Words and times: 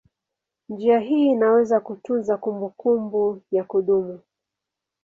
Njia 0.69 0.99
hii 0.99 1.25
inaweza 1.31 1.79
kutunza 1.79 2.37
kumbukumbu 2.37 3.41
ya 3.51 3.63
kudumu. 3.63 4.19